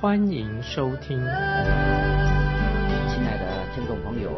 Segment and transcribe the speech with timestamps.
[0.00, 1.18] 欢迎收听。
[1.18, 1.26] 亲
[3.26, 4.32] 爱的听众朋友，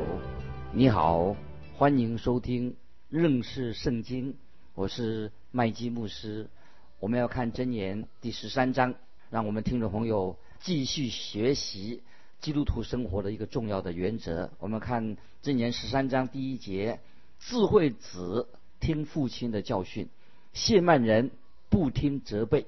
[0.73, 1.37] 你好，
[1.77, 2.75] 欢迎收听
[3.09, 4.35] 认识圣经，
[4.75, 6.51] 我是麦基牧师。
[6.99, 8.97] 我们要看箴言第十三章，
[9.31, 12.03] 让我们听众朋友继续学习
[12.41, 14.51] 基督徒生活的一个重要的原则。
[14.59, 16.99] 我们看箴言十三章第一节。
[17.39, 18.49] 智慧子
[18.81, 20.09] 听父亲的教训，
[20.53, 21.31] 谢曼人
[21.69, 22.67] 不听责备。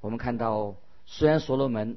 [0.00, 1.96] 我们看到，虽然所罗门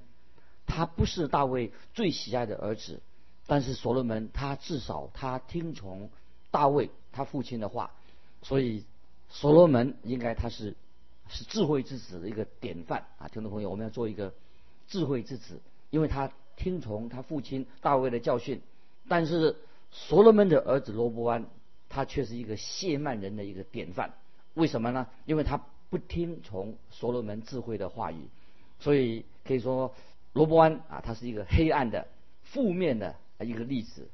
[0.68, 3.02] 他不是大卫最喜爱的儿子，
[3.48, 6.12] 但是所罗门他至少他听从
[6.52, 7.90] 大卫他父亲的话，
[8.44, 8.86] 所以
[9.30, 10.76] 所罗门应该他是
[11.28, 13.28] 是智慧之子的一个典范啊！
[13.30, 14.32] 听众朋友，我们要做一个
[14.88, 18.62] 智慧之子，因为他听从他父亲大卫的教训。
[19.08, 19.56] 但是
[19.90, 21.48] 所罗门的儿子罗伯安。
[21.90, 24.14] 他却是一个谢曼人的一个典范，
[24.56, 25.08] 为什么呢？
[25.26, 25.56] 因为他
[25.90, 28.28] 不听从所罗门智慧的话语，
[28.78, 29.96] 所以可以说
[30.38, 32.08] 罗伯安啊，他是一个黑暗的、
[32.44, 34.08] 负面的一个例子。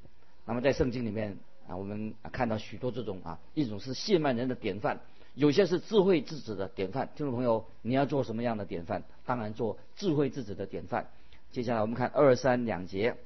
[0.45, 5.01] 那么在圣经里面啊，我们看到许多这种啊，一种是谢曼人的典范，
[5.35, 7.09] 有些是智慧之子的典范。
[7.15, 9.03] 听众朋友，你要做什么样的典范？
[9.25, 11.09] 当然做智慧之子的典范。
[11.51, 13.17] 接下来我们看二三两节，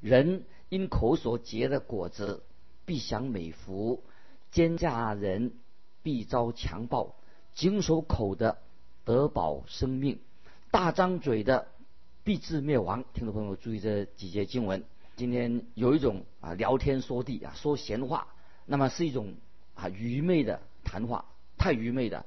[0.00, 2.42] 人因口所结的果子。
[2.86, 4.04] 必享美福，
[4.52, 5.54] 奸诈人
[6.04, 7.16] 必遭强暴，
[7.52, 8.58] 紧守口的
[9.04, 10.20] 得保生命，
[10.70, 11.66] 大张嘴的
[12.26, 13.04] 必致灭亡。
[13.14, 14.82] 听众朋友注意这几节经文。
[15.14, 18.26] 今天有一种啊聊天说地啊说闲话，
[18.64, 19.34] 那么是一种
[19.74, 21.24] 啊愚昧的谈话，
[21.56, 22.26] 太愚昧的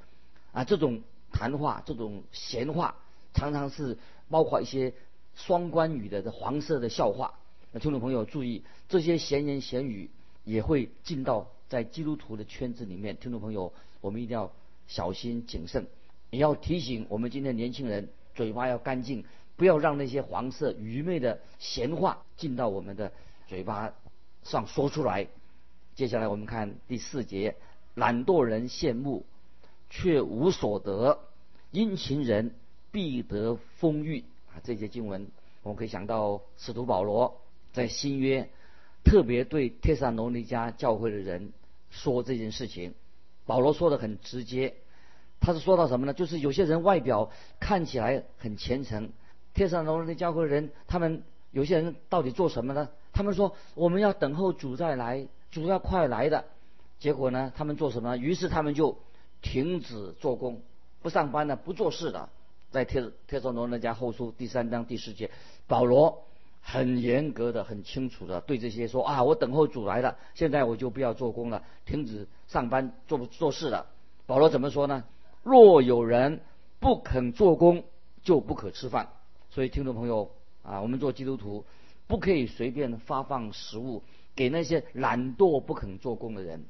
[0.54, 1.02] 啊这种
[1.34, 2.96] 谈话这种闲话，
[3.34, 3.98] 常常是
[4.30, 4.94] 包括一些
[5.36, 7.34] 双关语的黄色的笑话。
[7.74, 10.10] 那听众朋友注意这些闲言闲语。
[10.46, 13.72] 也会进到在基督徒的圈子里面，听众朋友，
[14.02, 14.52] 我们一定要
[14.88, 15.86] 小心谨慎。
[16.32, 19.26] 也要提醒我们今天年轻人，嘴巴要干净，
[19.60, 23.12] 不要让那些黄色愚昧的闲话进到我们的
[23.48, 23.94] 嘴巴
[24.42, 25.28] 上说出来。
[25.96, 27.58] 接下来我们看第四节：
[27.94, 29.26] 懒惰人羡慕，
[29.90, 31.20] 却无所得；
[31.72, 32.56] 殷勤人
[32.90, 34.24] 必得丰裕。
[34.54, 35.28] 啊，这些经文
[35.62, 37.42] 我们可以想到使徒保罗
[37.74, 38.50] 在新约。
[39.04, 41.52] 特别对帖撒罗尼迦教会的人
[41.90, 42.94] 说这件事情，
[43.46, 44.76] 保罗说的很直接，
[45.42, 46.14] 他是说到什么呢？
[46.14, 49.10] 就是有些人外表看起来很虔诚，
[49.54, 52.90] 帖撒罗尼迦教会人，他们有些人到底做什么呢？
[53.14, 56.46] 他们说我们要等候主再来，主要快来的。
[57.00, 58.18] 结果呢，他们做什么？
[58.18, 58.98] 于是他们就
[59.42, 60.62] 停止做工，
[61.02, 62.30] 不上班了，不做事了。
[62.72, 65.30] 在帖帖撒罗尼迦后书第三章第四节，
[65.68, 66.24] 保罗。
[66.62, 73.88] 很严格的、很清楚的对这些说啊，我等候主来了，现在我就不要做工了，停止上班做不做事了。
[74.26, 75.06] 保罗怎么说呢？
[75.42, 76.42] 若有人
[76.82, 77.86] 不肯做工，
[78.24, 79.08] 就不可吃饭。
[79.60, 80.32] 所以听众朋友
[80.64, 81.66] 啊，我们做基督徒
[82.08, 84.04] 不可以随便发放食物
[84.34, 86.64] 给那些懒惰不肯做工的人，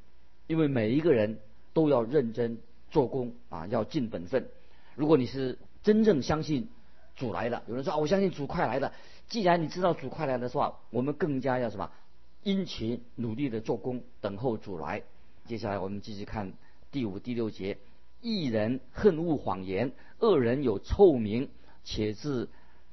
[0.47, 1.37] 因为每一个人
[1.71, 2.57] 都要认真
[2.89, 4.49] 做工啊，要尽本分。
[4.95, 6.67] 如果你是真正相信
[7.15, 8.91] 主来了，有人说啊，我相信主快来了。
[9.27, 11.91] 既然你知道主快来的话，我们更加要什么？
[12.41, 15.03] 殷勤努力的做工，等候主来。
[15.45, 16.53] 接下来我们继续看
[16.89, 17.77] 第五、第六节：
[18.19, 21.49] 一人恨恶谎言，恶人有臭名，
[21.83, 22.49] 且自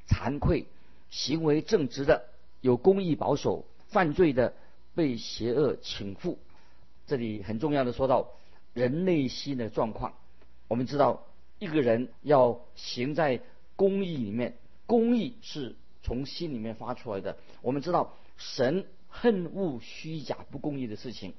[0.08, 0.66] 惭愧；
[1.10, 2.24] 行为正直的
[2.60, 4.54] 有公义保守，犯罪的
[4.94, 6.36] 被邪恶倾覆。
[7.06, 8.30] 这里很重要的说到
[8.74, 10.14] 人内心的状况。
[10.68, 11.24] 我们知道
[11.58, 13.40] 一个人要行在
[13.76, 14.56] 公义里面，
[14.86, 15.76] 公义是。
[16.02, 17.36] 从心里面发出来的。
[17.62, 21.34] 我们知道，神恨恶虚假不公义的事情，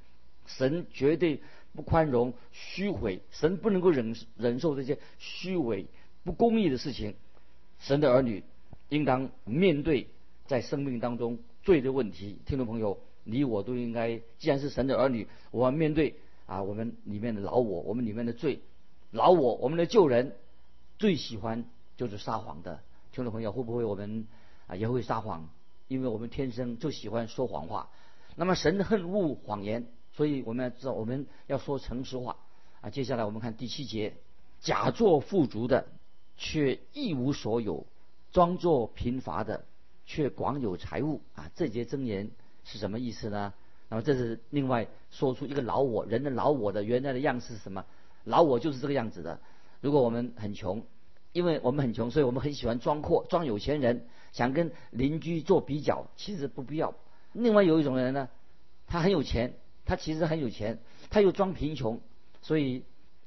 [0.46, 1.42] 神绝对
[1.74, 5.86] 不宽容虚伪，神不能够忍忍受这些虚伪
[6.26, 7.16] 不公义的事情。
[7.80, 8.44] 神的儿女
[8.90, 10.08] 应当面对
[10.46, 12.40] 在生命当中罪的问题。
[12.46, 18.62] 听众朋友，你我都应该，既然是神的儿女，我要面对啊，我们里面的老我，我们里面的罪，
[19.12, 20.36] 老我，我们的旧人
[20.98, 22.82] 最喜欢就是撒谎的。
[23.12, 24.28] 听众朋友，会不会我们？
[24.68, 25.50] 啊，也会撒谎，
[25.88, 27.90] 因为我们天生就喜欢说谎话。
[28.36, 32.36] 那么神恨恶谎言，所以我们要知道我们要说诚实话。
[32.82, 34.16] 啊，接下来我们看第七节：
[34.60, 35.88] 假作富足的，
[36.36, 37.86] 却一无所有；
[38.32, 39.66] 装作贫乏的，
[40.06, 41.50] 却广有财物啊。
[41.56, 42.30] 这节箴言
[42.64, 43.54] 是什么意思呢？
[43.90, 47.86] 那么这是另外说出一个老我，人的老我的原来的样式是什么？
[48.26, 49.40] 老我就是这个样子的。
[49.80, 50.84] 如果我们很穷，
[51.32, 56.94] 因为我们很穷，所以我们很喜欢装阔，装有钱人，想跟邻居做比较，其实不必要。
[57.32, 58.28] 另外有一种人呢，
[58.88, 59.54] 他很有钱，
[59.86, 62.02] 他其实很有钱，他又装贫穷，
[62.42, 62.84] 所以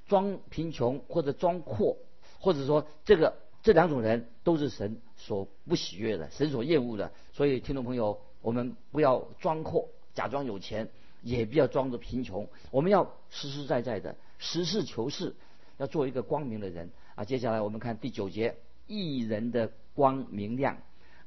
[0.07, 1.97] 装贫穷或者装阔，
[2.39, 7.13] 或者说这个这两种人都是神所不喜悦的，神所厌恶的。
[7.33, 10.89] 所以听众朋友，我们不要装阔，假装有钱，
[11.23, 15.35] 也不要装着贫穷，我们要实实在在的实事求是。
[15.79, 17.25] 要做一个光明的人啊！
[17.25, 18.55] 接下来我们看第九节：
[18.87, 20.77] 一人的光明亮，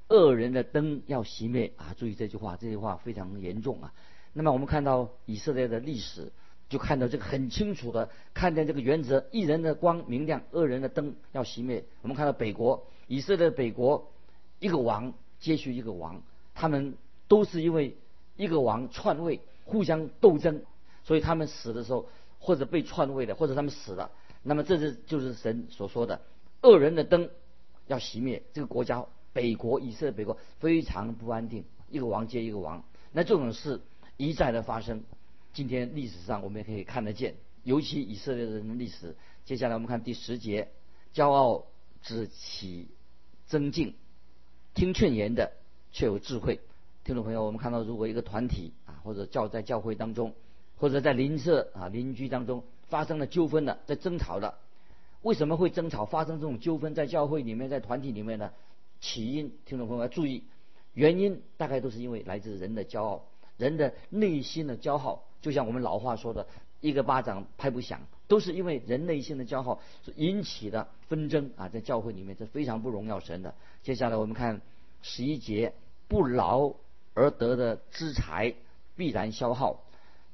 [0.10, 1.96] 恶人的灯要熄灭啊！
[1.98, 3.92] 注意这句话，这句话非常严重啊。
[4.32, 6.32] 那么我们看到以色列的历史，
[6.74, 11.86] 就看到这个很清楚的看见这个原则：一人的光明亮，恶人的灯要熄灭。
[12.02, 14.12] 我们看到北国以色列北国，
[14.58, 16.24] 一个王接续一个王，
[16.56, 16.96] 他们
[17.28, 17.96] 都是因为
[18.38, 20.64] 一个王篡位，互相斗争，
[21.04, 22.10] 所以他们死的时候，
[22.40, 24.10] 或者被篡位的，或者他们死了。
[24.42, 26.22] 那么这是就是神所说的，
[26.64, 27.30] 恶人的灯
[27.86, 28.42] 要熄灭。
[28.52, 33.80] 这个国家北国以色列北国非常不安定，一个王接一个王，那这种事
[34.18, 35.04] 一再的发生。
[35.54, 39.16] 今天历史上我们也可以看得见，尤其以色列人的历史。
[39.46, 40.70] 接下来我们看第十节，
[41.14, 41.66] 骄傲
[42.02, 42.88] 之起
[43.46, 43.96] 增进，
[44.74, 45.54] 听劝言的
[45.92, 46.60] 却有智慧。
[47.04, 50.34] 听众朋友，我们看到如果一个团体啊，或者教在教会当中，
[50.78, 52.64] 或者在邻舍啊邻居当中。
[52.90, 54.60] 发生了纠纷了，在争吵了。
[55.24, 56.06] 为什么会争吵？
[56.06, 58.52] 发生这种纠纷在教会里面，在团体里面呢？
[59.00, 60.44] 起因，听众朋友要注意，
[60.94, 63.26] 原因大概都是因为来自人的骄傲，
[63.58, 65.24] 人的内心的骄傲。
[65.42, 66.48] 就像我们老话说的，
[66.80, 69.80] 一个巴掌拍不响，都是因为人内心的骄傲
[70.16, 71.68] 引起的纷争啊！
[71.70, 73.54] 在教会里面，这非常不荣耀神的。
[73.82, 74.62] 接下来我们看
[75.02, 75.74] 十一节，
[76.08, 76.74] 不劳
[77.14, 78.54] 而得的资财
[78.96, 79.84] 必然消耗，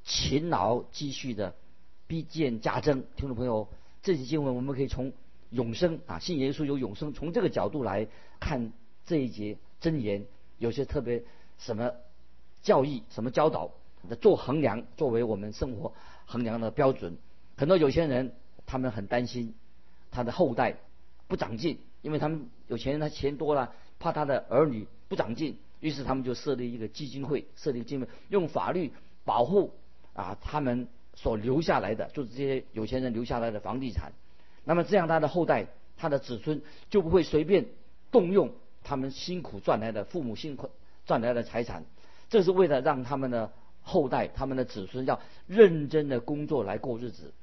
[0.03, 1.55] 勤劳积蓄的。
[2.07, 3.67] 必见加增，听众朋友，
[4.01, 5.13] 这些经文我们可以从
[5.51, 8.07] 永生啊，信耶稣有永生，从这个角度来
[8.39, 8.73] 看
[9.05, 10.25] 这一节真言，
[10.57, 11.23] 有些特别
[11.59, 11.91] 什么
[12.61, 13.71] 教义、什么教导
[14.09, 15.93] 的做衡量，作为我们生活
[16.25, 17.17] 衡量的标准。
[17.55, 18.33] 很多有钱人
[18.65, 19.55] 他们很担心
[20.11, 20.77] 他的后代
[21.27, 28.91] 不长进，因为他们有钱人他钱多了，怕他的儿女不长进，于是他们就设立一个基金会，设立基金会用法律
[29.25, 29.73] 保护
[30.13, 30.87] 啊他们。
[31.15, 34.13] 所留下来的就是这些有钱人留下来的房地产，
[34.63, 35.67] 那么这样他的后代、
[35.97, 37.65] 他的子孙就不会随便
[38.09, 38.53] 动用
[38.83, 40.69] 他们辛苦赚来的、父母辛苦
[41.05, 41.83] 赚来的财产，
[42.29, 47.33] 这是为了让他们的后代、他们的子孙要认真的工作来过日子，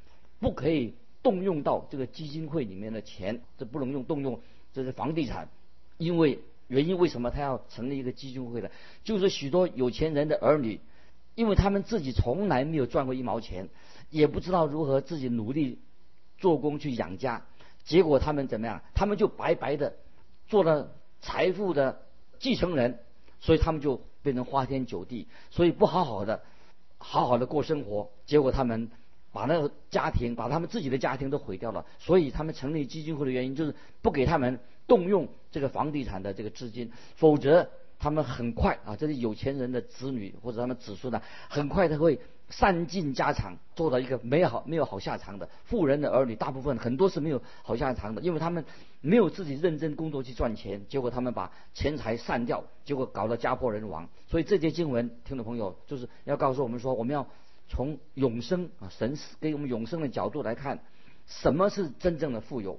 [0.41, 4.41] 不可以动用到这个基金会里面的钱，这不能用动用
[4.73, 5.49] 这是房地产，
[5.99, 8.71] 因为原因为什么他要成立一个基金会的，
[9.05, 10.81] 就是许多有钱人的儿女。
[11.35, 13.69] 因为他们自己从来没有赚过一毛钱，
[14.09, 15.79] 也不知道如何自己努力
[16.39, 17.45] 做工去养家，
[17.85, 18.81] 结果他们怎么样？
[18.95, 19.97] 他们就白白的
[20.49, 22.01] 做了财富的
[22.39, 23.01] 继承人，
[23.47, 26.43] 所以他们就变成花天酒地，所以不好好的
[26.99, 28.91] 好好的过生活，结果他们
[29.31, 31.87] 把那个家庭，把他们自己的家庭都毁掉了。
[32.01, 37.71] 所以他们成立基金会的原因就是不给他们动用这个房地产的这个资金，否则。
[37.99, 48.65] 他们很快啊，这些有钱人的子女或者他们子孙呢，很快他会散尽家产，做到一个没好没有好下场的富人的儿女，大部分很多是没有好下场的，因为他们
[49.01, 54.09] 没有自己认真工作去赚钱，结果他们把钱财散掉，结果搞得家破人亡。
[54.29, 57.27] 所以这节经文，听众朋友就是要告诉我们说，我们要
[57.69, 60.81] 从永生啊，神给我们永生的角度来看，
[61.27, 62.79] 什么是真正的富有，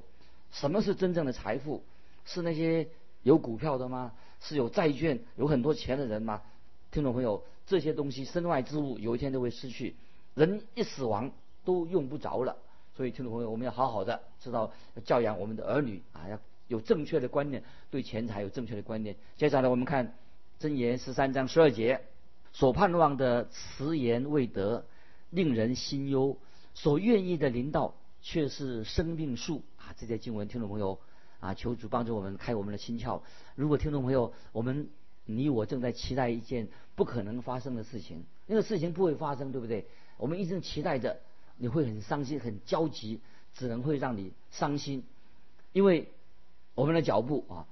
[0.51, 1.83] 什么是真正的财富，
[2.25, 2.87] 是那些
[3.23, 4.13] 有股票的吗？
[4.39, 6.41] 是有债券、有很多钱的人吗？
[6.91, 9.95] 听众朋友，这些东西身外之物，有一天都会失去。
[10.33, 11.29] 人一死亡
[11.65, 12.57] 都用不着了，
[12.95, 14.71] 所以听众朋友，我们要好好的知道
[15.03, 19.15] 教养我们的儿女啊，要有正确的观念，对钱财有正确的观念。
[19.35, 20.15] 接下来我们看
[20.59, 22.01] 箴言十三章十二节：
[22.53, 24.85] 所盼望的辞言未得，
[25.29, 26.37] 令人心忧；
[26.73, 29.93] 所愿意的领导却是生命树啊！
[29.97, 30.99] 这些经文，听众朋友。
[31.39, 33.21] 啊，求主帮助我们开我们的心窍。
[33.53, 34.89] 如果听众朋友，我们
[35.27, 39.85] 你我正在期待一件不可能发生的事情，那个事情不会发生，对不对？
[40.17, 41.19] 我们一直期待着，
[41.57, 43.19] 你会很伤心、很焦急，
[43.53, 45.03] 只能会让你伤心。
[45.73, 46.07] 因为
[46.73, 47.67] 我们的脚步啊，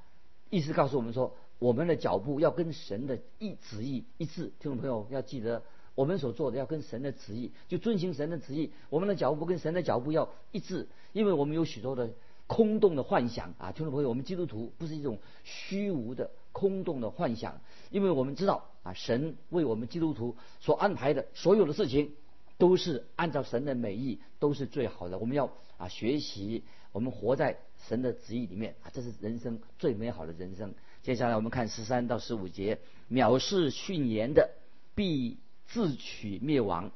[0.52, 4.52] 意思告诉我们说，我们的脚步要跟神的意旨意一致。
[4.60, 5.64] 听众朋友要记得，
[5.96, 8.72] 我们所做的要跟神的旨意，就遵循神的旨意。
[8.90, 12.12] 我们的脚步跟神的脚步要一致，因为我们有许多的。
[12.48, 17.60] 空洞的幻想啊，听众朋友，我们基督徒不是一种虚无的空洞的幻想，
[17.92, 22.14] 因为我们知道啊，神为我们基督徒所安排的所有的事情，
[22.58, 25.20] 都是按照神的美意，都是最好的。
[25.20, 27.58] 我们要啊学习，我们活在
[27.90, 30.74] 神的旨意里面啊，这是人生最美好的人生。
[31.04, 32.80] 接下来我们看十三到十五节，
[33.12, 34.52] 藐视训言的
[34.96, 36.90] 必自取灭亡，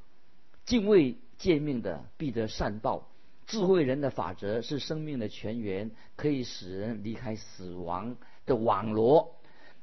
[0.66, 3.10] 敬畏诫命的必得善报。
[3.46, 9.32] 智慧人的法则是生命的泉源，可以使人离开死亡的网罗；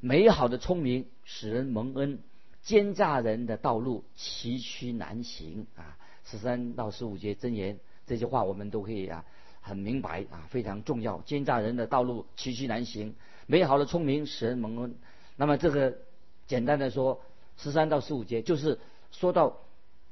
[0.01, 2.19] 美好的聪明使人蒙恩，
[2.63, 5.97] 奸诈人的道路崎岖难行啊！
[6.25, 9.25] 十三到十五节真言这些话我们都可以啊
[9.61, 11.19] 很明白啊，非常重要。
[11.21, 13.15] 奸诈人的道路崎岖难行，
[13.47, 14.95] 美好的聪明使人蒙恩。
[15.37, 15.97] 那么这个
[16.47, 17.23] 简单的说，
[17.57, 18.79] 十三到十五节就是
[19.11, 19.63] 说到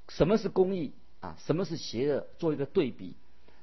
[0.08, 3.16] 什么是公义啊，什么是邪恶，做一个对比。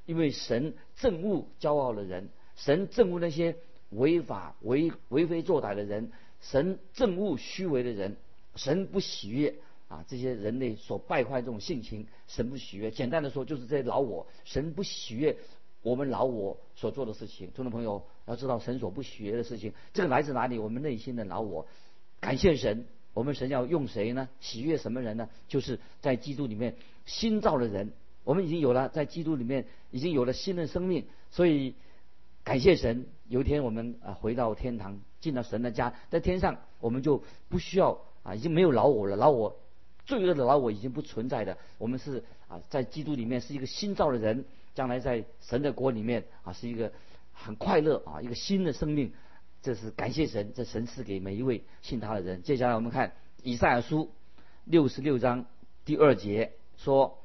[0.05, 3.55] 因为神憎恶骄傲的人，神憎恶那些
[3.91, 8.17] 违法为为非作歹的人，神憎恶虚伪的人，
[8.55, 9.55] 神不喜悦
[9.87, 12.89] 啊这些人类所败坏这种性情，神不喜悦。
[12.89, 15.37] 简单的说，就是这些老我，神不喜悦
[15.83, 17.51] 我们老我所做的事情。
[17.51, 20.57] 听众朋友要知道，神所不喜悦的事情，这个来自哪里？
[20.57, 21.67] 我们内心的老我。
[22.19, 24.29] 感谢神，我们神要用谁呢？
[24.39, 25.29] 喜悦什么人呢？
[25.47, 27.91] 就是在基督里面新造的人。
[28.23, 31.73] 我们已经有了在基督里面已经有了新的生命，所以
[32.43, 33.07] 感谢神。
[33.31, 39.57] 有一天我们啊回到天堂，进到神的家，在天上我们就不需要啊，已经没有老我了，老我
[40.05, 41.57] 罪恶的老我已经不存在的。
[41.77, 44.43] 我们是啊在基督里面是一个新造的人，
[44.75, 46.91] 将来在神的国里面啊是一个
[47.31, 49.13] 很快乐啊一个新的生命。
[49.61, 52.43] 这是感谢神，这神赐给每一位信他的人。
[52.43, 54.11] 接下来我们看以赛亚书
[54.65, 55.45] 六十六章
[55.85, 57.17] 第二节说。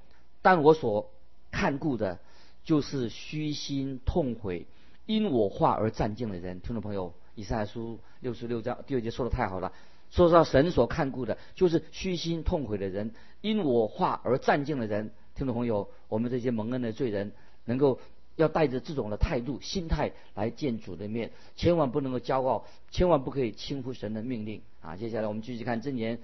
[0.43, 1.11] 但我所
[1.51, 2.21] 看顾的，
[2.63, 4.69] 就是虚心痛悔，
[5.07, 6.61] 因我话而战敬的人。
[6.61, 9.73] 听众朋友，以赛亚书六十六章第二节说的太好了。
[10.11, 15.11] 说到神所看顾的，就是虚心痛悔的人，因我话而战敬的人。
[15.35, 17.33] 听众朋友，我们这些蒙恩的罪人，
[17.65, 17.99] 能够
[18.37, 24.97] 要带着这种的态度、心态来见主的面，千万不能够骄傲，千万不可以轻忽神的命令啊！
[24.97, 26.21] 接下来我们继续看箴言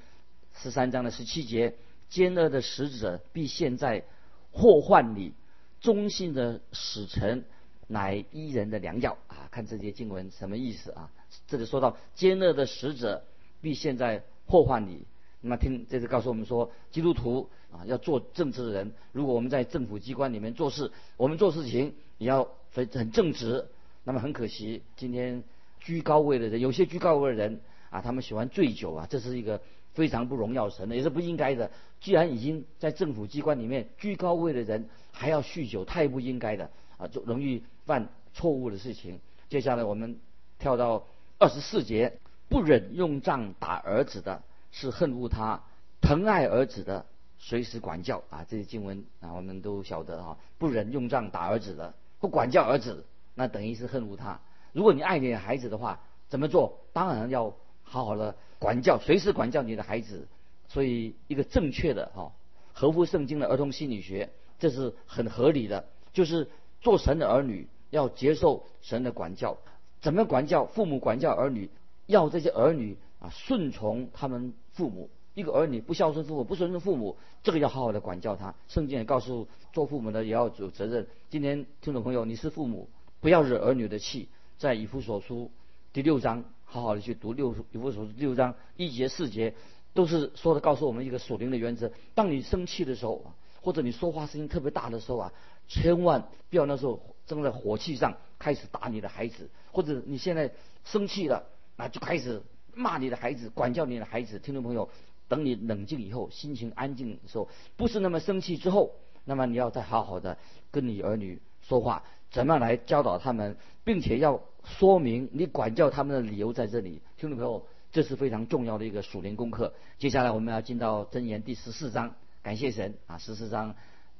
[0.55, 1.75] 十三章的十七节。
[2.09, 4.05] 奸恶的使者必陷在
[4.51, 5.33] 祸患里，
[5.81, 7.47] 忠信的使臣
[7.89, 9.49] 乃伊人的良药啊！
[9.51, 11.11] 看这些经文什么意思啊？
[11.47, 13.25] 这里说到奸恶的使者
[13.61, 15.05] 必现在祸患你，
[15.41, 18.93] 那么听这是告诉我们说，基督徒啊要做正直的人。
[19.13, 23.67] 如果我们在政府机关里面做事，我们做事情也要很很正直。
[24.05, 25.43] 那么很可惜，今天
[25.81, 27.61] 居高位的人，有些居高位的人
[27.91, 29.61] 啊，他们喜欢醉酒啊，这是一个。
[29.95, 31.71] 非常不荣耀神的，也是不应该的。
[32.01, 36.71] 既然已经在政府机关里面居高位的人还要酗酒，太不应该的
[37.03, 39.19] 啊，就容易犯错误的事情。
[39.49, 40.21] 接下来我们
[40.59, 41.05] 跳到
[41.39, 42.19] 二十四节，
[42.49, 45.61] 不忍用杖打儿子的是恨恶他，
[46.01, 47.05] 疼爱儿子的
[47.39, 48.47] 随时管教啊。
[48.49, 53.05] 这些经文啊，我们都晓得啊，不忍用杖打儿子的，不管教儿子，
[53.35, 54.41] 那等于是恨恶他。
[54.73, 56.79] 如果你爱你的孩子的话，怎么做？
[56.93, 58.35] 当然要好好的。
[58.61, 60.29] 管教，随时管教你的孩子，
[60.69, 62.31] 所以一个正确的哈，
[62.73, 64.31] 合乎圣经的儿童心理学，
[64.61, 65.85] 这是很合理的。
[66.13, 66.49] 就是
[66.83, 69.57] 做神的儿女要接受神的管教，
[70.03, 70.67] 怎么管教？
[70.67, 71.71] 父母管教儿女，
[72.07, 75.09] 要这些儿女啊顺从他们父母。
[75.35, 78.55] 一个儿女不孝顺父母，不顺从父母，这个要好好的管教他。
[78.69, 81.07] 圣经也告诉做父母的也要有责任。
[81.31, 84.29] 今天听众朋友，你是父母，不要惹儿女的气。
[84.59, 85.51] 在以父所书
[85.95, 86.45] 第六章。
[86.65, 89.53] 好好的去读六以父所六章一节四节，
[89.93, 91.93] 都是说的告诉我们一个属灵的原则。
[92.15, 93.23] 当你生气的时候，
[93.63, 95.33] 或者你说话声音特别大的时候啊，
[95.69, 100.53] 千万不要那时候正在火气上开始打你的孩子，或者你现在
[100.85, 102.43] 生气了那，就开始
[102.75, 104.39] 骂你的孩子，管教你的孩子。
[104.39, 104.91] 听众朋友，
[105.29, 108.93] 等你冷静以后，心情安静的时候，不是那么生气之后，
[109.25, 110.37] 那么你要再好好的
[110.71, 114.43] 跟你儿女说话，怎么样来教导他们，并且要。
[114.65, 119.75] 说明你管教他们的理由在这里，听众朋友，这是非常重要的一个属灵功课。
[119.99, 123.19] 接下来我们要进到箴言第十四章，感谢神啊！
[123.19, 123.77] 十四章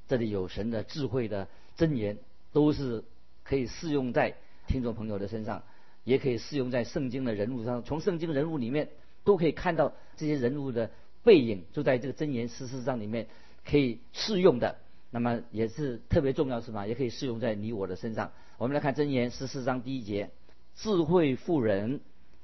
[0.07, 2.17] 这里有神的智慧的箴言，
[2.53, 3.03] 都是
[3.43, 5.63] 可以适用在听众朋友的身上，
[6.05, 7.83] 也可以适用在圣经的人物上。
[7.83, 8.89] 从圣经人物里面
[9.25, 10.89] 都可以看到这些人物的
[11.23, 13.27] 背影，就在这个箴言十四章里面
[13.65, 14.77] 可以适用的。
[15.11, 16.87] 那么也是特别重要是吧？
[16.87, 18.31] 也可以适用在你我的身上。
[18.57, 20.31] 我们来看箴言十四章第一节：
[20.75, 21.99] 智慧妇人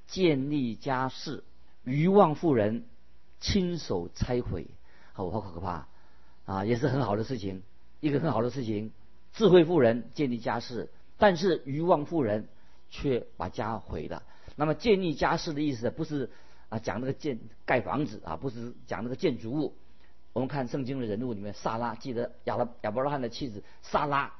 [0.07, 1.43] 建立家室，
[1.85, 2.83] 愚妄妇人
[3.39, 4.67] 亲手拆毁。
[5.13, 5.87] 好，好可怕
[6.45, 6.65] 啊！
[6.65, 7.63] 也是很好的事情，
[7.99, 8.91] 一个很好的事情。
[9.33, 12.47] 智慧妇人建立家室，但是渔望妇人
[12.89, 14.23] 却把家毁了。
[14.55, 16.29] 那么建立家室的意思不是
[16.69, 19.75] 啊讲那个建盖房子啊，不是讲那个建筑物。
[20.33, 24.33] 我们看圣经的人物里面，萨拉记得亚拉亚伯拉罕的妻子萨拉，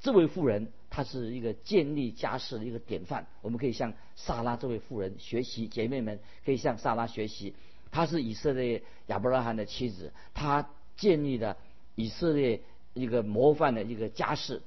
[0.00, 3.26] 这位妇人她是一个建立家室的一个典范。
[3.40, 7.54] 我们可以向萨拉这位妇人学习，姐妹们可以向萨拉学习。
[7.94, 11.56] 她是以色列亚伯拉罕的妻子，她建立了
[11.94, 12.60] 以色列
[12.92, 14.60] 一个模范的一个家世。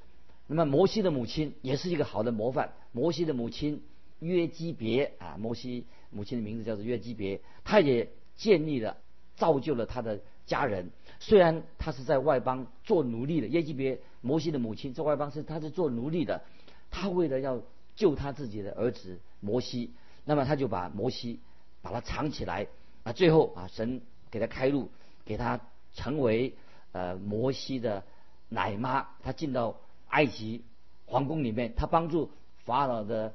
[0.46, 2.72] 那么摩西的母亲也是一个好的模范。
[2.92, 3.82] 摩西的母亲
[4.20, 8.96] 约基别啊，摩西母亲的名字叫做约基别，她也建立了、
[9.36, 10.18] 造就了他的。
[10.46, 16.42] 家人虽然他是在外邦做奴隶的，约基别摩西的母亲在外邦是她是做奴隶的，
[16.90, 17.60] 他为了要
[17.94, 19.92] 救他自己的儿子摩西，
[20.24, 21.40] 那么他就把摩西
[21.82, 22.66] 把他藏起来
[23.08, 24.90] 啊，最后啊神给他开路，
[25.24, 25.58] 给他
[25.94, 26.52] 成为
[26.92, 28.04] 呃摩西的
[28.50, 29.76] 奶妈，他进到
[30.08, 30.62] 埃及
[31.06, 32.30] 皇宫里面，他帮助
[32.66, 33.32] 法老的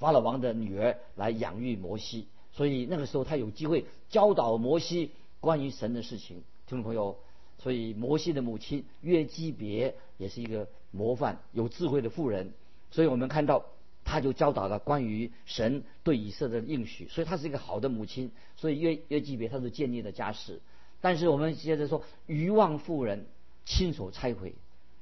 [0.00, 6.42] 法老王的女儿来养育摩西，所以那个时候他有机会教导摩西关于神的事情。
[6.66, 7.16] 听众朋友，
[7.60, 12.52] 所以摩西的母亲约基别也是一个模范、有智慧的妇人。
[12.90, 13.66] 所以我们看到，
[14.04, 18.30] 他就教导了关于神对以色列的应许，所以她是一个好的母亲。
[18.56, 20.60] 所以约约基别他是建立了家室。
[21.00, 23.26] 但是我们接着说，愚妄妇人
[23.64, 24.54] 亲手拆毁。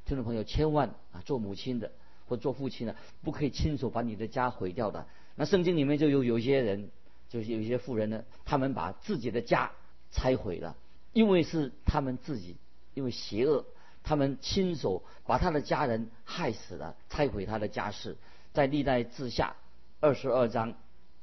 [0.07, 1.93] 听众朋友，千万啊，做母亲的
[2.27, 5.07] 或做父亲的，不可以亲手把你的家毁掉的。
[5.37, 6.91] 那圣经里面就有有些人，
[7.29, 9.71] 就是有些妇人呢，他们把自己的家
[10.11, 10.77] 拆毁了。
[11.13, 12.57] 因为是他们自己，
[12.95, 13.65] 因为邪恶，
[14.03, 18.17] 他们亲手把他的家人害死了，拆毁他的家室。
[18.53, 19.57] 在历代志下
[20.01, 20.75] 二十二章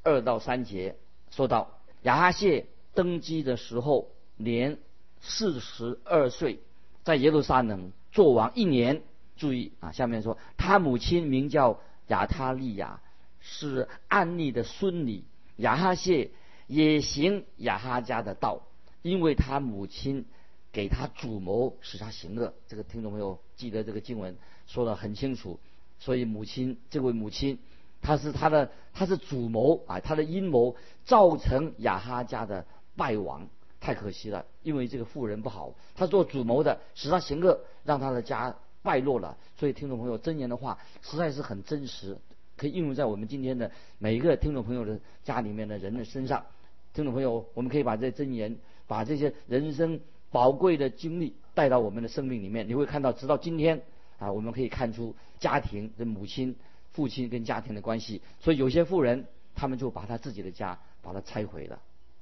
[0.03, 0.95] 二到三节
[1.29, 4.77] 说到，亚哈谢登基的时候年
[5.21, 6.59] 四十二岁，
[7.03, 9.01] 在耶路撒冷做王一年。
[9.35, 13.01] 注意啊，下面说他母亲名叫亚他利亚，
[13.39, 15.23] 是安利的孙女。
[15.57, 16.31] 亚哈谢
[16.65, 18.63] 也行亚哈家的道。
[19.03, 20.25] 因为他母亲
[20.71, 22.53] 给他主谋，使他行恶。
[22.67, 25.59] 这个听众朋友记得这个经文说的很清楚。
[25.99, 27.59] 所以母亲这位母亲，
[28.01, 33.47] 她是她的，她是主谋啊，她的阴谋造成亚哈家的败亡，
[33.79, 34.45] 太可惜了。
[34.63, 39.37] 因为这个妇人不好，她做主谋的，使她行恶，让她的家败落了。
[39.57, 42.17] 所以听众朋友真言的话，实在是很真实，
[42.55, 46.45] 可以应用在我们今天的每一个听众朋友的家里面的人的身上。
[46.93, 48.57] 听众朋友，我们可以把这真言。
[48.89, 49.99] 把这些人生
[50.31, 53.81] 宝贵的经历带到我们的生命里面，你会看到，直到今天
[54.17, 56.55] 啊，我们可以看出家庭的母亲、
[56.91, 58.21] 父亲跟家庭的关系。
[58.39, 59.25] 所以有些富人，
[59.55, 61.77] 他们就把他自己的家把它拆毁了；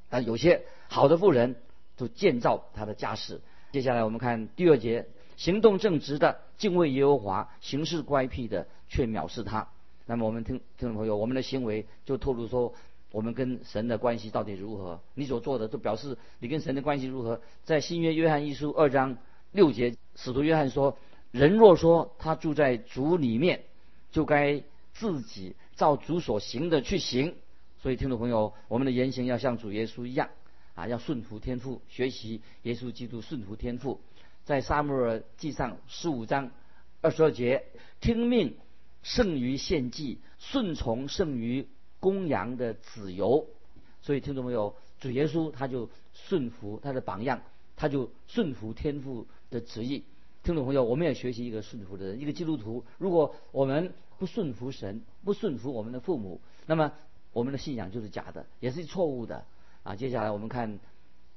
[0.09, 1.55] 但有些好的富人，
[1.97, 3.41] 就建造他的家室。
[3.71, 9.69] 接下来我们看第二节：行动正直的敬畏耶和华，行事乖僻的却藐视他。
[10.05, 12.73] 那么我们听听众朋友，我们的行为就透露说。
[13.11, 14.99] 我们跟神的关系到底如何？
[15.13, 17.39] 你所做的都表示你跟神的关系如何？
[17.63, 19.17] 在新约约翰一书二章
[19.53, 20.97] 六节，使徒约翰说
[21.35, 23.65] ：“人若说他住在主里面，
[24.09, 27.35] 就该自己照主所行的去行。”
[27.83, 30.29] 所以，听众朋友，我们的言行要像主耶稣一样
[30.75, 33.99] 啊，要顺服天父，学习耶稣基督顺服天父。
[34.45, 36.51] 在撒母耳记上十五章
[37.01, 37.65] 二十二节，
[37.99, 38.55] 听命
[39.03, 41.67] 胜于献祭，顺从胜于。
[42.01, 43.47] 公羊的子由，
[43.99, 47.41] 所以听众朋友，主耶稣他就顺服他的榜样，
[47.75, 50.03] 他就顺服天父的旨意。
[50.45, 52.85] 听众朋友，我们也学习一个顺服的人，一个基督徒。
[52.99, 56.91] 如果我们不顺服神，不顺服我们的父母，那么
[57.33, 59.43] 我们的信仰就是假的，也是错误的
[59.81, 59.95] 啊。
[59.95, 60.77] 接下来我们看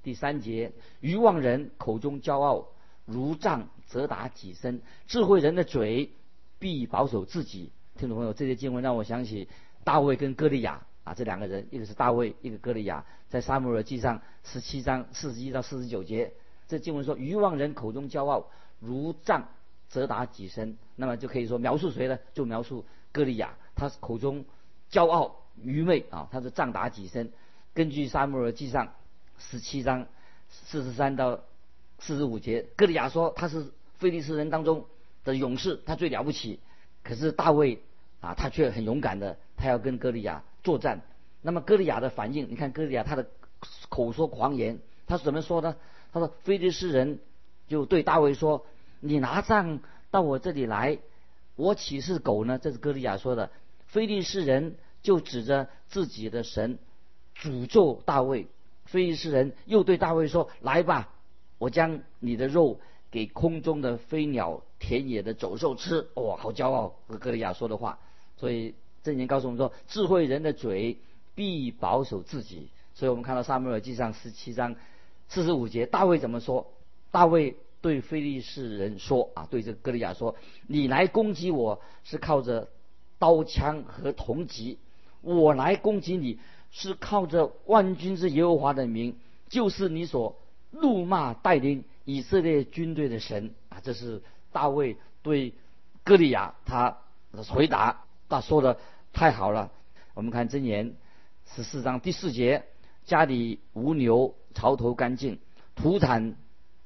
[0.02, 2.66] 第三节：愚妄人口中骄傲，
[3.06, 6.10] 如杖责打己身；智慧人的嘴
[6.58, 7.72] 必保守自己。
[7.96, 9.48] 听众朋友，这些经文让我想起。
[9.84, 16.34] 大卫跟歌利亚啊，这两个人，一个是大卫，一个歌利亚，在撒母耳记上十七章四十一到四十九节，
[16.66, 19.48] 这经文说：愚妄人口中骄傲，如杖
[19.88, 20.76] 责打己身。
[20.96, 22.18] 那么就可以说描述谁呢？
[22.34, 24.44] 就描述歌利亚，他口中
[24.90, 27.32] 骄傲愚昧啊，他是杖打己身。
[27.74, 28.92] 根据撒母耳记上
[29.38, 30.06] 十七章
[30.48, 31.40] 四十三到
[31.98, 34.86] 四十五节，歌利亚说他是非利士人当中
[35.24, 36.60] 的勇士，他最了不起。
[37.02, 37.80] 可是大卫
[38.20, 39.38] 啊，他却很勇敢的。
[39.56, 41.02] 他要跟歌利亚作战，
[41.42, 43.26] 那么歌利亚的反应，你看歌利亚他的
[43.88, 45.74] 口说狂言，他是怎么说呢？
[46.12, 47.18] 他说：“非利士人
[47.68, 48.66] 就对大卫说
[49.00, 50.98] ：‘你拿杖到我这里来，
[51.54, 53.50] 我岂是狗呢？’这是歌利亚说的。
[53.86, 56.78] 非利士人就指着自己的神
[57.36, 58.48] 诅咒大卫。
[58.84, 61.10] 非利士人又对大卫说：‘来吧，
[61.58, 66.08] 我将你的肉给空中的飞鸟田野的走兽吃。
[66.14, 66.94] 哇，好骄傲！
[67.20, 67.98] 格利亚说的话。
[68.36, 70.98] 所以箴言告诉我们说，智慧人的嘴
[71.34, 72.70] 必保守自己。
[72.94, 74.74] 所以我们看到撒母耳记上十七章
[75.28, 76.72] 四十五节，大卫怎么说？
[77.10, 82.68] 大卫对非利士人说：“啊，对这个歌利亚说，你来攻击我是靠着
[83.18, 84.78] 刀枪和铜戟，
[85.20, 86.38] 我来攻击你
[86.70, 89.16] 是靠着万军之耶和华的名，
[89.48, 90.36] 就是你所
[90.70, 95.54] 怒骂带领以色列军队的神。”啊，这是大卫对
[96.04, 96.98] 歌利亚他
[97.48, 98.78] 回答，他说的
[99.12, 99.70] 太好了。
[100.14, 100.94] 我们看箴言
[101.54, 102.64] 十四章第四节。
[103.04, 105.38] 家里无牛，槽头干净，
[105.74, 106.36] 土产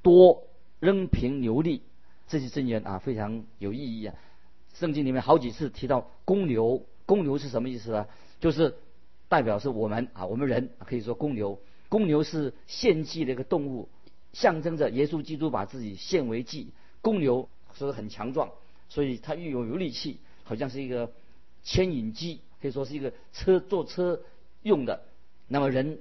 [0.02, 0.44] 多，
[0.80, 1.82] 仍凭牛力。
[2.28, 4.14] 这些箴言啊，非常有意义啊。
[4.74, 8.06] 圣经里面好几次提到公牛，公牛是什么意思呢？
[8.40, 8.76] 就是
[9.28, 11.58] 代表是我们啊，我们人可以说公牛。
[11.88, 13.88] 公牛是献祭的一个动物，
[14.32, 16.72] 象征着耶稣基督把自己献为祭。
[17.00, 18.50] 公牛说很强壮，
[18.88, 21.12] 所以它又有有力气，好像是一个
[21.62, 24.22] 牵引机，可以说是一个车坐车
[24.62, 25.02] 用的。
[25.48, 25.98] 那么人。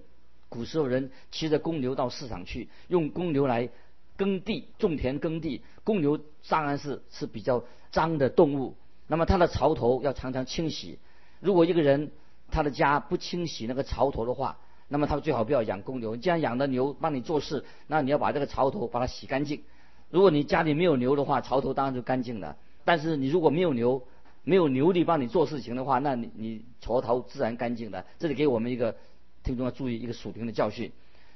[0.50, 3.70] 古时候人骑着公牛到市场去，用公牛来
[4.22, 5.62] 耕地、种田、耕地。
[5.84, 8.76] 公牛当然是是比较脏的动物，
[9.08, 11.00] 那么它的槽头要常常清洗。
[11.40, 12.12] 如果一个人
[12.52, 16.16] 他的家不清洗那个槽头的话，那么他最好不要养公牛。
[16.16, 19.64] 既然养的牛帮你做事，那你要把这个槽头把它洗干净。
[20.12, 22.56] 如果你家里没有牛的话，槽头当然就干净了。
[22.86, 24.04] 但是你如果没有牛，
[24.44, 28.06] 没有牛力帮你做事情的话，那你你槽头自然干净的。
[28.20, 28.96] 这里给我们一个。
[29.44, 30.92] 听众要注意一个属灵的教训，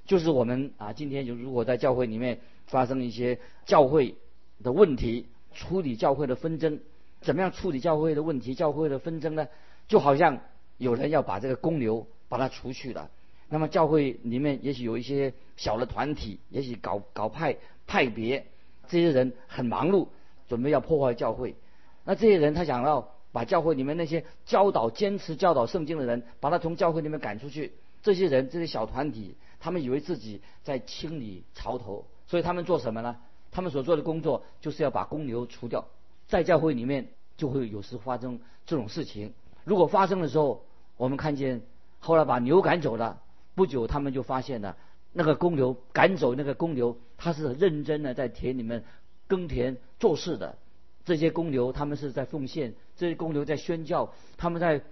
[0.05, 4.15] 就是我们啊，今天就如果在教会里面发生一些教会
[4.63, 6.79] 的问题，处理教会的纷争，
[7.21, 9.47] 怎么样处理教会的问题、教会的纷争呢？
[9.87, 10.39] 就好像
[10.77, 13.09] 有人要把这个公牛把它除去了，
[13.49, 18.45] 那么教会里面也许有一些小的团体，也许搞搞派派别，
[18.87, 20.07] 这些人很忙碌，
[20.47, 21.55] 准备要破坏教会，
[22.03, 27.73] 那这些人他想要把教会里面那些教导、坚持教导圣经的人，把他从教会里面赶出去。
[28.01, 33.17] 这些人，这些小团体，他们以为自己在清理槽头，所以他们做什么呢？
[33.49, 35.87] 他们所做的工作就是要把公牛除掉。
[36.27, 39.33] 在教会里面，就会有时发生这种事情。
[39.63, 40.63] 如果发生的时候，
[40.97, 41.63] 我们看见
[41.97, 43.23] 后来把牛赶走了，
[43.55, 44.77] 不久他们就发现了
[45.13, 48.83] 那个公牛赶走那个公牛，他是认真的在田里面
[49.25, 50.59] 耕田做事的。
[51.05, 54.83] 这些公牛他们是在奉献，这些公牛在宣教，他们在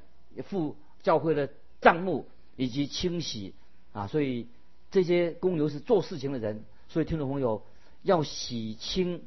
[0.45, 2.27] 付教会的账目。
[2.55, 3.55] 以及清洗
[3.93, 4.47] 啊，所以
[4.93, 7.63] 这些公牛是做事情的人，所以听众朋友
[8.03, 9.23] 要洗清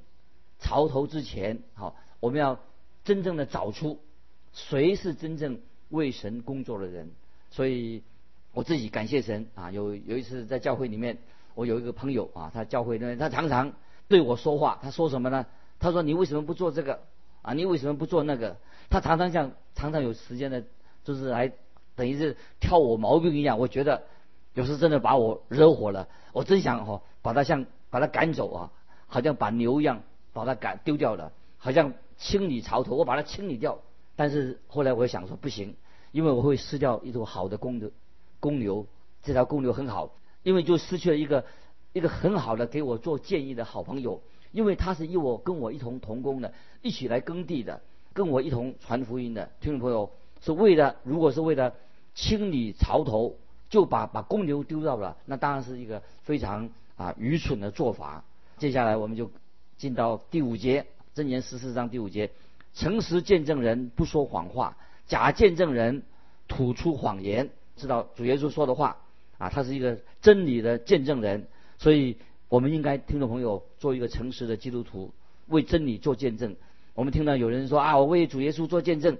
[0.60, 2.60] 槽头之前，好，我们要
[3.02, 3.98] 真正的找出
[4.52, 7.10] 谁是真正为神工作的人。
[7.50, 8.04] 所以
[8.52, 11.18] 我自己感谢神啊，有有一次在教会里面，
[11.56, 13.72] 我有一个朋友啊，他教会呢，他常常
[14.06, 15.46] 对我说话，他说什么呢？
[15.80, 17.00] 他说你为什么不做这个
[17.42, 17.54] 啊？
[17.54, 18.56] 你为什么不做那个？
[18.88, 20.62] 他常常像常常有时间的，
[21.02, 21.52] 就是来。
[21.96, 24.02] 等于是挑我毛病一样，我觉得
[24.56, 26.08] 有时真的把我惹火了。
[26.32, 28.72] 我真想哈把他像把他赶走啊，
[29.06, 33.78] 好像把牛一样把他赶丢掉了，好像清理潮头，我把它清理掉。
[34.16, 35.76] 但是后来我想说不行，
[36.10, 37.90] 因为我会失掉一头好的公的
[38.40, 38.86] 公牛，
[39.22, 41.44] 这条公牛很好，因为就失去了一个
[41.92, 47.82] 一个很好的给我做建议的好朋友，因为他是与我跟我一同同工的，一起来耕地的，
[48.14, 51.74] 跟我一同传福音的听众朋友，是为了如果是为了。
[52.18, 53.36] 清理潮头
[53.68, 58.24] 就把把公牛丢掉了，那当然是一个非常啊愚蠢的做法。
[58.58, 59.30] 接下来我们就
[59.76, 62.30] 进到第五节，箴言十四章第五节：
[62.74, 64.76] 诚实见证人不说谎话，
[65.06, 66.02] 假见证人
[66.48, 67.50] 吐出谎言。
[67.76, 68.96] 知道主耶稣说的话
[69.36, 71.46] 啊，他是一个真理的见证人，
[71.78, 72.16] 所以
[72.48, 75.12] 我们应该听众朋友做一个诚实的基督徒，
[75.48, 76.56] 为真理做见证。
[76.94, 79.18] 我们听到有人说啊，我为主耶稣做见证。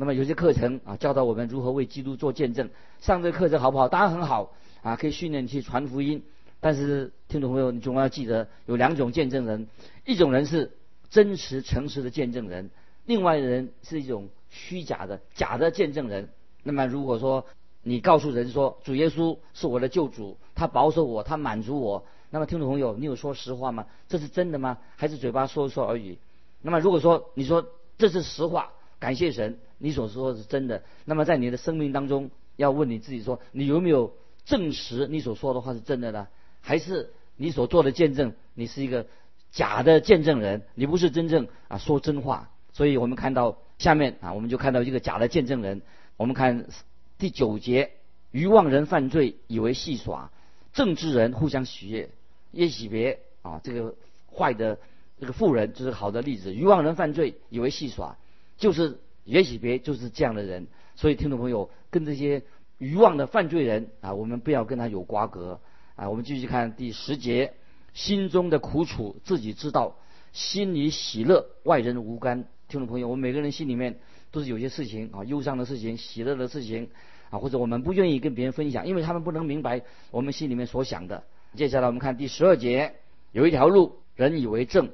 [0.00, 2.70] 那么有些课程啊，教导我们如何为基督做见证。
[3.00, 3.88] 上这个课程好不好？
[3.88, 6.22] 当然很好啊，可以训练去传福音。
[6.60, 9.66] 但是听众朋友，你总要记得有两种见证人：
[10.06, 10.70] 一种人是
[11.10, 12.70] 真实诚实的见证人，
[13.06, 16.28] 另外的人是一种虚假的假的见证人。
[16.62, 17.44] 那么如果说
[17.82, 23.86] 你告诉人说主耶稣是我的救主，他保守我，他满足我，那么听众朋友，你有说实话吗？
[24.08, 24.78] 这是真的吗？
[24.94, 26.18] 还是嘴巴说说而已？
[26.62, 27.66] 那么如果说你说
[27.98, 29.58] 这是实话，感谢神。
[29.78, 34.14] 你所说的是真的，那么在你的生命当中，要问你自己说，你有没有
[34.44, 36.28] 证实你所说的话是真的呢？
[36.60, 39.06] 还是你所做的见证，你是一个
[39.52, 42.50] 假的见证人，你不是真正啊说真话？
[42.72, 45.82] 所以我们看到下面啊，我们就看到一个假的见证人。
[46.16, 46.66] 我们看
[47.16, 47.92] 第九节，
[48.32, 50.30] 愚妄人犯罪以为戏耍，
[50.72, 52.10] 正直人互相喜悦。
[52.52, 53.94] 耶喜别啊，这个
[54.36, 54.78] 坏的
[55.20, 58.16] 这个富人就是好的例子，愚妄人犯罪以为戏耍，
[58.56, 60.66] 就是约喜别就是这样的人。
[60.96, 62.42] 所以听众朋友跟这些
[62.78, 65.60] 愚妄的犯罪人啊，我们不要跟他有瓜葛
[65.94, 66.08] 啊。
[66.08, 67.54] 我们继续看第十节，
[67.92, 69.96] 心中的苦楚自己知道，
[70.32, 72.46] 心里喜乐外人无干。
[72.68, 73.98] 听众朋友，我们每个人心里面
[74.30, 76.90] 都是有些事情啊，忧伤的事情、喜乐的事情
[77.30, 81.24] 啊，或者我们不愿意跟别人分享，因为他们不能明白我们心里面所想的。
[81.54, 82.94] 接下来我们看第十二节，
[83.32, 84.90] 有一条路，人以为正。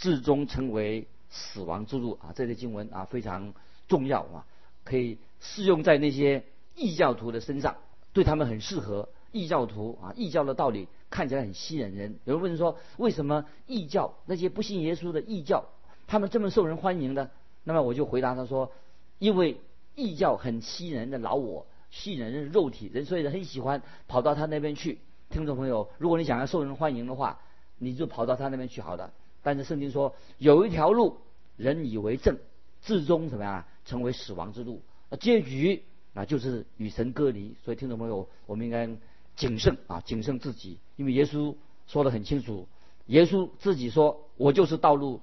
[0.00, 2.30] 至终成为死亡之路啊！
[2.32, 3.52] 这类经文啊非常
[3.88, 4.46] 重要啊，
[4.84, 6.44] 可以适用在那些
[6.76, 7.76] 异教徒的身上，
[8.12, 9.08] 对他们很适合。
[9.30, 12.18] 异教徒啊，异教的道理看起来很吸引人。
[12.24, 15.66] 有人问说，为什么异教那些不信耶稣的异教，
[16.06, 17.30] 他们这么受人欢迎呢？
[17.64, 18.72] 那么我就回答他说，
[19.18, 19.60] 因为
[19.94, 24.98] 异教很吸引人的老我，吸引人的肉体，人所以很喜欢跑到他那边去。
[25.28, 27.38] 听众朋友，如果你想要受人欢迎的话，
[27.76, 29.12] 你就跑到他那边去好了。
[29.42, 31.18] 但是圣经说有一条路，
[31.58, 32.38] 人以为正，
[32.82, 33.64] 至终怎么样？
[33.84, 34.82] 成为死亡之路。
[35.20, 35.82] 结局
[36.14, 37.54] 啊，就是与神隔离。
[37.64, 38.88] 所以听众朋友，我们应该
[39.36, 41.54] 谨慎啊，谨慎自己，因为耶稣
[41.86, 42.66] 说的很清楚。
[43.06, 45.20] 耶稣自己说：“我就是道路、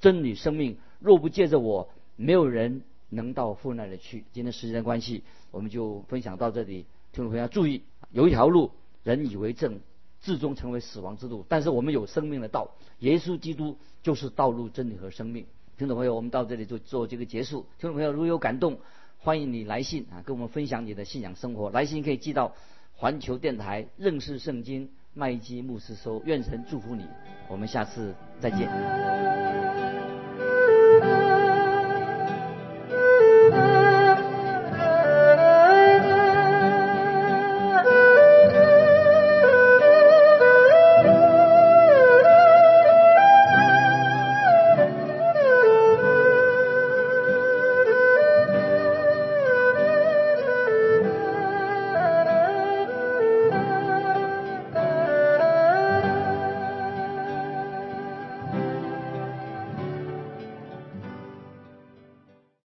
[0.00, 0.76] 真理、生命。
[0.98, 6.86] 若不借着我，没有人能到父那里去。”今天时间关系，我们就分享到这里。
[7.12, 8.72] 听众朋友要注意，有一条路，
[9.04, 9.80] 人以为正。
[10.20, 15.46] 至终成为死亡之路，但是我们有生命的道，耶稣基督就是道路、真理和生命。
[15.78, 17.60] 听众朋友，我们到这里就做这个结束。
[17.78, 18.80] 听众朋友，如有感动，
[19.18, 21.70] 欢迎你来信啊，跟我们分享你的信仰生活。
[21.70, 22.52] 来信可以寄到
[22.96, 26.20] 环球电台认识圣经麦基牧师收。
[26.26, 27.06] 愿神祝福你，
[27.48, 30.17] 我们下次再见。